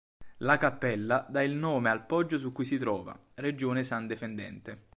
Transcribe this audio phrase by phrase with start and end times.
[0.37, 4.87] La cappella dà il nome al poggio su cui si trova, Regione San Defendente.